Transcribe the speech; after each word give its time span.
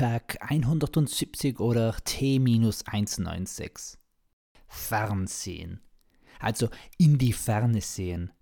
Tag 0.00 0.38
170 0.40 1.60
oder 1.60 1.94
T-196. 2.04 3.98
Fernsehen. 4.66 5.82
Also 6.38 6.70
in 6.96 7.18
die 7.18 7.34
Ferne 7.34 7.82
sehen. 7.82 8.32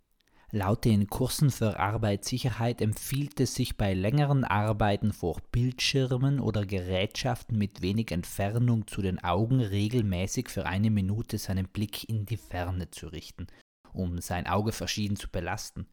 Laut 0.52 0.84
den 0.84 1.08
Kursen 1.08 1.50
für 1.50 1.80
Arbeitssicherheit 1.80 2.80
empfiehlt 2.80 3.40
es 3.40 3.56
sich 3.56 3.76
bei 3.76 3.92
längeren 3.92 4.44
Arbeiten 4.44 5.12
vor 5.12 5.38
Bildschirmen 5.50 6.38
oder 6.38 6.64
Gerätschaften 6.64 7.58
mit 7.58 7.82
wenig 7.82 8.12
Entfernung 8.12 8.86
zu 8.86 9.02
den 9.02 9.18
Augen 9.24 9.60
regelmäßig 9.60 10.50
für 10.50 10.64
eine 10.64 10.92
Minute 10.92 11.38
seinen 11.38 11.66
Blick 11.66 12.08
in 12.08 12.24
die 12.24 12.36
Ferne 12.36 12.92
zu 12.92 13.08
richten, 13.08 13.48
um 13.92 14.20
sein 14.20 14.46
Auge 14.46 14.70
verschieden 14.70 15.16
zu 15.16 15.28
belasten. 15.28 15.88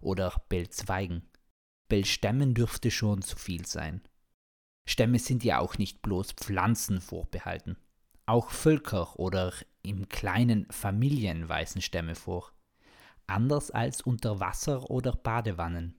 Oder 0.00 0.32
Bellzweigen. 0.48 1.22
Bellstämmen 1.88 2.54
dürfte 2.54 2.90
schon 2.90 3.22
zu 3.22 3.36
viel 3.36 3.66
sein. 3.66 4.00
Stämme 4.86 5.18
sind 5.18 5.44
ja 5.44 5.58
auch 5.58 5.78
nicht 5.78 6.00
bloß 6.00 6.32
Pflanzen 6.32 7.00
vorbehalten. 7.00 7.76
Auch 8.24 8.50
Völker 8.50 9.18
oder 9.18 9.52
im 9.82 10.08
kleinen 10.08 10.66
Familien 10.70 11.48
weisen 11.48 11.82
Stämme 11.82 12.14
vor 12.14 12.52
anders 13.26 13.70
als 13.70 14.00
unter 14.00 14.40
Wasser 14.40 14.90
oder 14.90 15.12
Badewannen. 15.12 15.94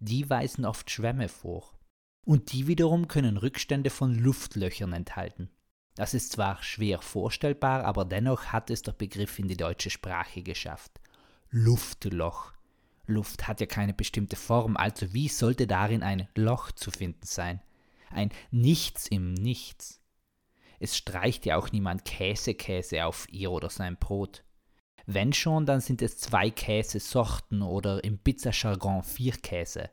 Die 0.00 0.28
weisen 0.28 0.64
oft 0.64 0.90
Schwämme 0.90 1.28
vor. 1.28 1.78
Und 2.24 2.52
die 2.52 2.66
wiederum 2.66 3.08
können 3.08 3.36
Rückstände 3.36 3.90
von 3.90 4.14
Luftlöchern 4.14 4.92
enthalten. 4.92 5.50
Das 5.94 6.14
ist 6.14 6.32
zwar 6.32 6.62
schwer 6.62 7.00
vorstellbar, 7.02 7.84
aber 7.84 8.04
dennoch 8.04 8.46
hat 8.46 8.70
es 8.70 8.82
der 8.82 8.92
Begriff 8.92 9.38
in 9.38 9.48
die 9.48 9.56
deutsche 9.56 9.90
Sprache 9.90 10.42
geschafft. 10.42 11.00
Luftloch. 11.50 12.52
Luft 13.06 13.48
hat 13.48 13.60
ja 13.60 13.66
keine 13.66 13.92
bestimmte 13.92 14.36
Form, 14.36 14.76
also 14.76 15.12
wie 15.12 15.28
sollte 15.28 15.66
darin 15.66 16.02
ein 16.02 16.28
Loch 16.36 16.70
zu 16.72 16.90
finden 16.90 17.26
sein? 17.26 17.60
Ein 18.12 18.30
Nichts 18.50 19.06
im 19.06 19.34
Nichts. 19.34 20.00
Es 20.80 20.96
streicht 20.96 21.46
ja 21.46 21.56
auch 21.56 21.70
niemand 21.70 22.04
Käsekäse 22.04 23.04
auf 23.04 23.26
ihr 23.30 23.50
oder 23.50 23.70
sein 23.70 23.96
Brot. 23.96 24.44
Wenn 25.06 25.32
schon, 25.32 25.66
dann 25.66 25.80
sind 25.80 26.02
es 26.02 26.18
zwei 26.18 26.50
Käsesorten 26.50 27.62
oder 27.62 28.02
im 28.04 28.18
Pizzajargon 28.18 29.02
vier 29.02 29.32
Käse. 29.32 29.90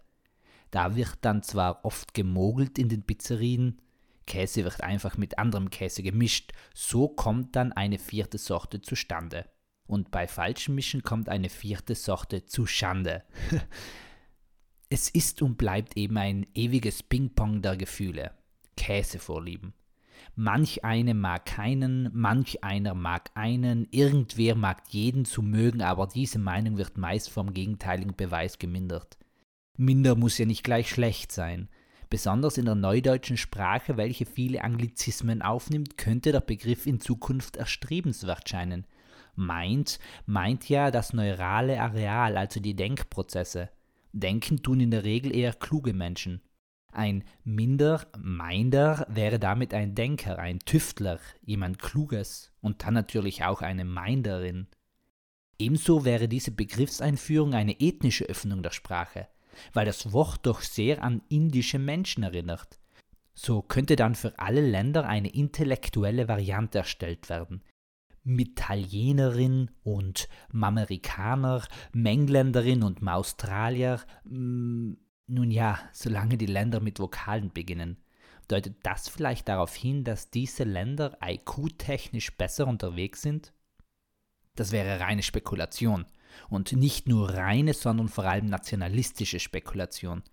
Da 0.72 0.96
wird 0.96 1.18
dann 1.22 1.42
zwar 1.44 1.84
oft 1.84 2.14
gemogelt 2.14 2.78
in 2.78 2.90
den 2.90 3.04
Pizzerien, 3.04 3.82
Käse 4.30 4.64
wird 4.64 4.82
einfach 4.82 5.18
mit 5.18 5.40
anderem 5.40 5.70
Käse 5.70 6.04
gemischt, 6.04 6.54
so 6.74 7.10
kommt 7.10 7.56
dann 7.56 7.74
eine 7.74 8.00
vierte 8.00 8.38
Sorte 8.38 8.82
zustande. 8.82 9.46
Und 9.88 10.12
bei 10.12 10.28
falschem 10.28 10.76
Mischen 10.76 11.02
kommt 11.02 11.30
eine 11.30 11.50
vierte 11.50 11.96
Sorte 11.96 12.46
zu 12.46 12.68
Schande. 12.68 13.24
es 14.90 15.08
ist 15.10 15.42
und 15.42 15.58
bleibt 15.58 15.98
eben 15.98 16.18
ein 16.18 16.48
ewiges 16.56 17.04
Ping-Pong 17.04 17.62
der 17.62 17.78
Gefühle. 17.78 18.32
Käsevorlieben. 18.76 19.74
Manch 20.36 20.84
eine 20.84 21.14
mag 21.14 21.46
keinen, 21.46 22.10
manch 22.14 22.64
einer 22.64 22.94
mag 22.94 23.30
einen, 23.36 23.88
irgendwer 23.92 24.56
mag 24.56 24.84
jeden 24.90 25.26
zu 25.26 25.42
mögen, 25.42 25.82
aber 25.82 26.08
diese 26.08 26.40
Meinung 26.40 26.78
wird 26.78 26.98
meist 26.98 27.30
vom 27.30 27.54
gegenteiligen 27.54 28.16
Beweis 28.16 28.58
gemindert. 28.58 29.18
Minder 29.78 30.16
muss 30.16 30.38
ja 30.38 30.46
nicht 30.46 30.64
gleich 30.64 30.90
schlecht 30.90 31.32
sein. 31.32 31.70
Besonders 32.10 32.58
in 32.58 32.66
der 32.66 32.76
neudeutschen 32.76 33.38
Sprache, 33.38 33.96
welche 33.96 34.26
viele 34.26 34.64
Anglizismen 34.64 35.42
aufnimmt, 35.42 35.98
könnte 35.98 36.32
der 36.32 36.42
Begriff 36.42 36.88
in 36.88 37.00
Zukunft 37.00 37.58
erstrebenswert 37.58 38.50
scheinen. 38.50 38.88
Meint, 39.36 40.00
meint 40.26 40.68
ja 40.68 40.90
das 40.90 41.14
neurale 41.14 41.80
Areal, 41.80 42.36
also 42.36 42.60
die 42.60 42.76
Denkprozesse. 42.76 43.70
Denken 44.12 44.62
tun 44.64 44.80
in 44.80 44.92
der 44.92 45.04
Regel 45.04 45.36
eher 45.36 45.54
kluge 45.54 45.94
Menschen. 45.94 46.42
Ein 46.92 47.24
minder 47.44 48.08
wäre 49.10 49.40
damit 49.40 49.74
ein 49.74 49.94
Denker, 49.94 50.40
ein 50.40 50.60
Tüftler, 50.60 51.20
jemand 51.42 51.80
Kluges 51.80 52.52
und 52.62 52.84
dann 52.84 52.96
natürlich 52.96 53.44
auch 53.44 53.62
eine 53.62 53.86
Minderin. 53.86 54.68
Ebenso 55.60 56.06
wäre 56.06 56.28
diese 56.28 56.52
Begriffseinführung 56.52 57.54
eine 57.54 57.80
ethnische 57.80 58.26
Öffnung 58.26 58.64
der 58.64 58.72
Sprache, 58.72 59.28
weil 59.74 59.86
das 59.86 60.14
Wort 60.14 60.46
doch 60.46 60.62
sehr 60.62 61.04
an 61.04 61.22
indische 61.30 61.78
Menschen 61.78 62.24
erinnert. 62.24 62.80
So 63.36 63.62
könnte 63.62 63.96
dann 63.96 64.16
für 64.16 64.38
alle 64.40 64.62
Länder 64.62 65.06
eine 65.06 65.30
intellektuelle 65.30 66.28
Variante 66.28 66.80
erstellt 66.80 67.30
werden. 67.30 67.62
Mitalienerin 68.24 69.72
und 69.84 70.28
Mamerikaner, 70.52 71.64
Mengländerin 71.94 72.84
und 72.84 73.02
Maustralier, 73.02 74.02
mh, 74.26 74.96
nun 75.28 75.52
ja, 75.52 75.80
solange 75.94 76.38
die 76.38 76.48
Länder 76.48 76.80
mit 76.80 77.00
Vokalen 77.00 77.52
beginnen, 77.54 77.98
deutet 78.48 78.78
das 78.84 79.08
vielleicht 79.08 79.48
darauf 79.48 79.76
hin, 79.76 80.04
dass 80.04 80.32
diese 80.32 80.64
Länder 80.64 81.18
IQ-technisch 81.24 82.36
besser 82.36 82.68
unterwegs 82.68 83.22
sind? 83.22 83.54
Das 84.56 84.72
wäre 84.72 85.00
reine 85.00 85.24
Spekulation. 85.24 86.06
Und 86.50 86.74
nicht 86.74 87.08
nur 87.08 87.30
reine, 87.30 87.74
sondern 87.74 88.08
vor 88.08 88.26
allem 88.26 88.48
nationalistische 88.48 89.40
Spekulation. 89.40 90.24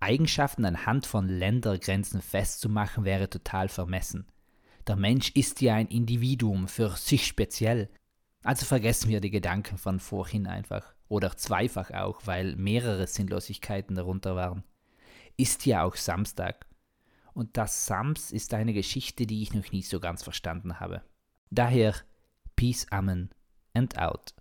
Eigenschaften 0.00 0.64
anhand 0.64 1.06
von 1.06 1.28
Ländergrenzen 1.28 2.22
festzumachen 2.22 3.04
wäre 3.04 3.28
total 3.28 3.68
vermessen. 3.68 4.26
Der 4.86 4.96
Mensch 4.96 5.30
ist 5.30 5.60
ja 5.60 5.74
ein 5.74 5.88
Individuum 5.88 6.68
für 6.68 6.90
sich 6.90 7.26
speziell. 7.26 7.88
Also 8.42 8.66
vergessen 8.66 9.10
wir 9.10 9.20
die 9.20 9.30
Gedanken 9.30 9.78
von 9.78 9.98
vorhin 9.98 10.46
einfach. 10.46 10.94
Oder 11.08 11.36
zweifach 11.36 11.90
auch, 11.90 12.20
weil 12.24 12.54
mehrere 12.56 13.06
Sinnlosigkeiten 13.06 13.96
darunter 13.96 14.36
waren. 14.36 14.62
Ist 15.36 15.66
ja 15.66 15.82
auch 15.82 15.96
Samstag. 15.96 16.66
Und 17.34 17.56
das 17.56 17.86
Sams 17.86 18.30
ist 18.30 18.54
eine 18.54 18.72
Geschichte, 18.72 19.26
die 19.26 19.42
ich 19.42 19.52
noch 19.52 19.70
nie 19.72 19.82
so 19.82 20.00
ganz 20.00 20.22
verstanden 20.22 20.80
habe. 20.80 21.02
Daher 21.50 21.94
Peace, 22.54 22.86
Amen 22.90 23.30
and 23.74 23.98
out. 23.98 24.34